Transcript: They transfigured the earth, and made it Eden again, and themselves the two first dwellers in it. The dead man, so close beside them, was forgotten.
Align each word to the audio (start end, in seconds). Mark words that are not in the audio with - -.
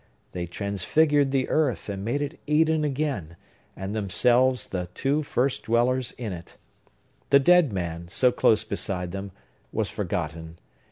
They 0.31 0.47
transfigured 0.47 1.29
the 1.29 1.47
earth, 1.49 1.87
and 1.87 2.03
made 2.03 2.23
it 2.23 2.39
Eden 2.47 2.83
again, 2.83 3.35
and 3.75 3.93
themselves 3.95 4.69
the 4.69 4.89
two 4.95 5.21
first 5.21 5.65
dwellers 5.65 6.11
in 6.13 6.33
it. 6.33 6.57
The 7.29 7.39
dead 7.39 7.71
man, 7.71 8.07
so 8.07 8.31
close 8.31 8.63
beside 8.63 9.11
them, 9.11 9.31
was 9.71 9.91
forgotten. 9.91 10.57